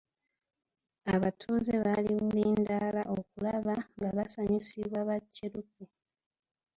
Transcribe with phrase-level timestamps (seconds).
[1.13, 5.83] Abatuuze bali bulindaala okulaba nga basanyusibwa ba kyeruppe.